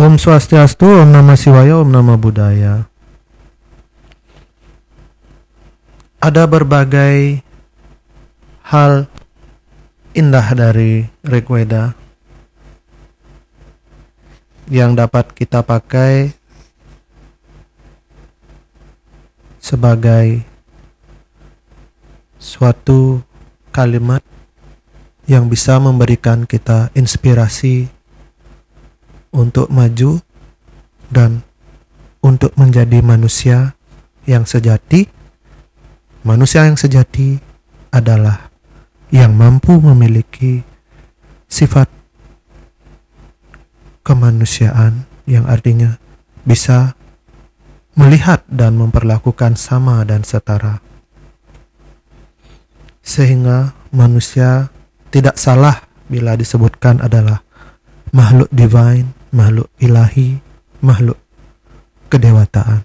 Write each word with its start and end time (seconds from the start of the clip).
Om 0.00 0.16
Swastiastu, 0.16 0.88
Om 0.88 1.12
Namah 1.12 1.36
Shivaya, 1.36 1.84
Om 1.84 1.92
Namah 1.92 2.16
Buddhaya. 2.16 2.88
Ada 6.24 6.48
berbagai 6.48 7.44
hal 8.64 9.12
indah 10.16 10.56
dari 10.56 11.04
Rigveda 11.20 11.92
yang 14.72 14.96
dapat 14.96 15.36
kita 15.36 15.60
pakai 15.60 16.32
sebagai 19.60 20.48
suatu 22.40 23.20
kalimat 23.68 24.24
yang 25.28 25.52
bisa 25.52 25.76
memberikan 25.76 26.48
kita 26.48 26.88
inspirasi 26.96 27.99
untuk 29.30 29.70
maju 29.70 30.18
dan 31.10 31.42
untuk 32.20 32.54
menjadi 32.58 33.00
manusia 33.02 33.74
yang 34.28 34.44
sejati. 34.44 35.08
Manusia 36.20 36.68
yang 36.68 36.76
sejati 36.76 37.40
adalah 37.90 38.52
yang 39.08 39.32
mampu 39.34 39.80
memiliki 39.80 40.60
sifat 41.48 41.88
kemanusiaan 44.04 45.08
yang 45.24 45.48
artinya 45.48 45.96
bisa 46.44 46.94
melihat 47.96 48.44
dan 48.46 48.76
memperlakukan 48.76 49.56
sama 49.56 50.04
dan 50.04 50.22
setara. 50.22 50.84
Sehingga 53.00 53.74
manusia 53.90 54.70
tidak 55.10 55.40
salah 55.40 55.88
bila 56.06 56.36
disebutkan 56.38 57.02
adalah 57.02 57.42
makhluk 58.14 58.50
divine 58.52 59.19
makhluk 59.30 59.70
ilahi, 59.78 60.42
makhluk 60.82 61.18
kedewataan. 62.10 62.82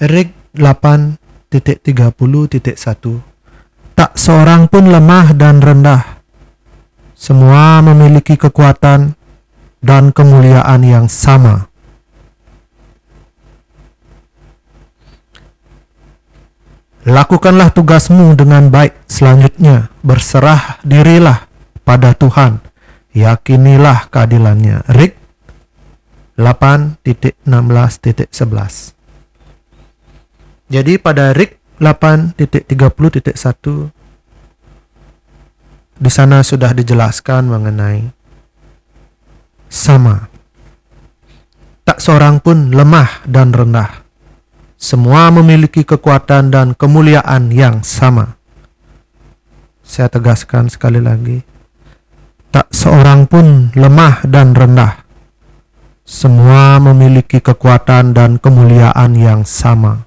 Erik 0.00 0.32
8.30.1 0.56 3.20
Tak 3.94 4.18
seorang 4.18 4.66
pun 4.66 4.90
lemah 4.90 5.30
dan 5.36 5.62
rendah. 5.62 6.18
Semua 7.14 7.78
memiliki 7.84 8.34
kekuatan 8.34 9.14
dan 9.78 10.10
kemuliaan 10.10 10.82
yang 10.82 11.06
sama. 11.06 11.70
Lakukanlah 17.04 17.68
tugasmu 17.68 18.32
dengan 18.32 18.72
baik. 18.72 18.96
Selanjutnya, 19.04 19.92
berserah 20.00 20.80
dirilah 20.80 21.44
pada 21.84 22.16
Tuhan 22.16 22.63
yakinilah 23.14 24.10
keadilannya. 24.10 24.82
Rik 24.90 25.14
8.16.11 26.34 27.46
Jadi 30.66 30.98
pada 30.98 31.30
Rik 31.30 31.62
8.30.1 31.78 32.74
di 35.94 36.10
sana 36.10 36.42
sudah 36.42 36.74
dijelaskan 36.74 37.46
mengenai 37.46 38.10
sama. 39.70 40.26
Tak 41.86 42.02
seorang 42.02 42.42
pun 42.42 42.74
lemah 42.74 43.22
dan 43.30 43.54
rendah. 43.54 44.02
Semua 44.74 45.30
memiliki 45.30 45.86
kekuatan 45.86 46.50
dan 46.50 46.74
kemuliaan 46.74 47.54
yang 47.54 47.86
sama. 47.86 48.34
Saya 49.86 50.10
tegaskan 50.10 50.66
sekali 50.66 50.98
lagi 50.98 51.53
tak 52.54 52.70
seorang 52.70 53.26
pun 53.26 53.74
lemah 53.74 54.22
dan 54.30 54.54
rendah. 54.54 55.02
Semua 56.06 56.78
memiliki 56.78 57.42
kekuatan 57.42 58.14
dan 58.14 58.38
kemuliaan 58.38 59.18
yang 59.18 59.42
sama. 59.42 60.06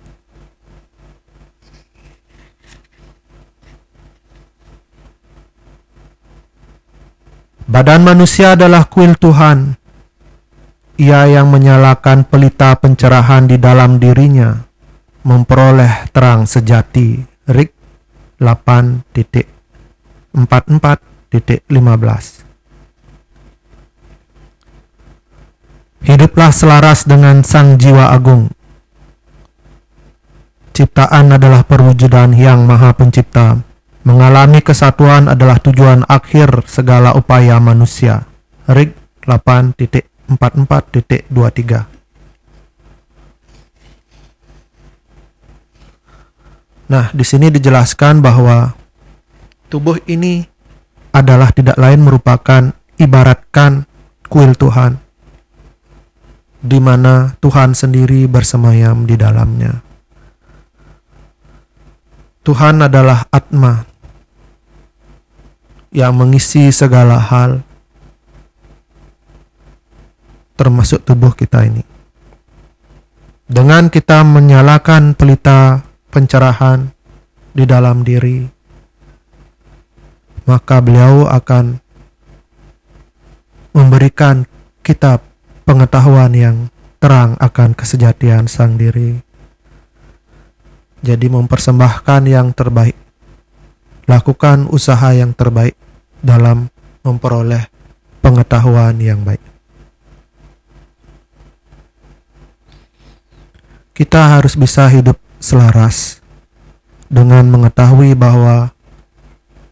Badan 7.68 8.08
manusia 8.08 8.56
adalah 8.56 8.88
kuil 8.88 9.20
Tuhan. 9.20 9.76
Ia 11.04 11.28
yang 11.28 11.52
menyalakan 11.52 12.24
pelita 12.32 12.80
pencerahan 12.80 13.52
di 13.52 13.60
dalam 13.60 14.00
dirinya, 14.00 14.56
memperoleh 15.28 16.08
terang 16.16 16.48
sejati. 16.48 17.20
Rik 17.52 17.76
8.44 18.40 19.04
15. 20.32 21.17
Hiduplah 26.08 26.56
selaras 26.56 27.04
dengan 27.04 27.44
Sang 27.44 27.76
Jiwa 27.76 28.16
Agung. 28.16 28.48
Ciptaan 30.72 31.36
adalah 31.36 31.68
perwujudan 31.68 32.32
yang 32.38 32.64
Maha 32.64 32.96
Pencipta. 32.96 33.60
Mengalami 34.08 34.64
kesatuan 34.64 35.28
adalah 35.28 35.60
tujuan 35.60 36.08
akhir 36.08 36.64
segala 36.70 37.12
upaya 37.12 37.60
manusia. 37.60 38.24
Rig 38.72 38.96
8.44.23 39.28 40.48
Nah, 46.88 47.12
di 47.12 47.26
sini 47.28 47.52
dijelaskan 47.52 48.24
bahwa 48.24 48.72
tubuh 49.68 50.00
ini 50.08 50.48
adalah 51.18 51.50
tidak 51.50 51.82
lain 51.82 52.06
merupakan 52.06 52.70
ibaratkan 53.02 53.90
kuil 54.30 54.54
Tuhan 54.54 55.02
di 56.62 56.80
mana 56.82 57.38
Tuhan 57.42 57.74
sendiri 57.74 58.26
bersemayam 58.30 59.06
di 59.10 59.16
dalamnya. 59.18 59.82
Tuhan 62.46 62.80
adalah 62.80 63.28
Atma 63.28 63.84
yang 65.92 66.16
mengisi 66.16 66.72
segala 66.72 67.20
hal 67.20 67.66
termasuk 70.58 71.04
tubuh 71.04 71.36
kita 71.36 71.68
ini. 71.68 71.84
Dengan 73.48 73.88
kita 73.88 74.28
menyalakan 74.28 75.16
pelita 75.16 75.80
pencerahan 76.12 76.92
di 77.56 77.64
dalam 77.64 78.04
diri, 78.04 78.44
maka 80.48 80.80
beliau 80.80 81.28
akan 81.28 81.84
memberikan 83.76 84.48
kitab 84.82 85.22
pengetahuan 85.68 86.32
yang 86.32 86.58
terang 87.04 87.36
akan 87.38 87.76
kesejatian 87.76 88.48
sang 88.48 88.80
diri. 88.80 89.20
Jadi 91.04 91.28
mempersembahkan 91.30 92.22
yang 92.26 92.56
terbaik. 92.56 92.98
Lakukan 94.08 94.72
usaha 94.72 95.12
yang 95.14 95.36
terbaik 95.36 95.76
dalam 96.24 96.72
memperoleh 97.04 97.68
pengetahuan 98.24 98.96
yang 98.98 99.22
baik. 99.22 99.44
Kita 103.92 104.40
harus 104.40 104.56
bisa 104.56 104.88
hidup 104.88 105.20
selaras 105.44 106.24
dengan 107.12 107.50
mengetahui 107.52 108.16
bahwa 108.16 108.77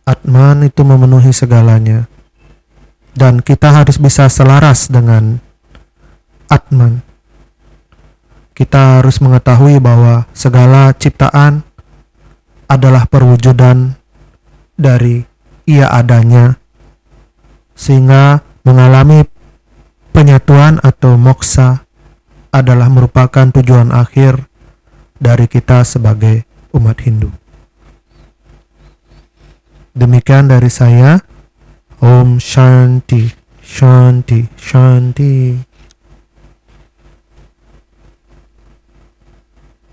Atman 0.05 0.69
itu 0.69 0.85
memenuhi 0.85 1.33
segalanya. 1.33 2.05
Dan 3.17 3.41
kita 3.41 3.73
harus 3.73 3.97
bisa 3.97 4.29
selaras 4.29 4.85
dengan 4.85 5.41
Atman. 6.45 7.01
Kita 8.53 9.01
harus 9.01 9.19
mengetahui 9.19 9.81
bahwa 9.81 10.29
segala 10.31 10.93
ciptaan 10.95 11.65
adalah 12.69 13.09
perwujudan 13.09 13.97
dari 14.77 15.25
ia 15.65 15.89
adanya 15.89 16.55
sehingga 17.75 18.45
mengalami 18.63 19.27
penyatuan 20.15 20.79
atau 20.79 21.19
moksa 21.19 21.83
adalah 22.55 22.87
merupakan 22.87 23.51
tujuan 23.51 23.91
akhir 23.91 24.47
dari 25.19 25.49
kita 25.51 25.83
sebagai 25.83 26.47
umat 26.71 26.95
Hindu. 27.03 27.44
Demikian 29.95 30.51
dari 30.51 30.67
saya. 30.67 31.23
Om 32.03 32.35
Shanti, 32.35 33.31
Shanti, 33.63 34.43
Shanti. 34.59 35.55